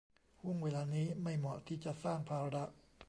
[0.41, 2.63] ห้วงเวลานี้ไม่เหมาะที่จะสร้างภาระ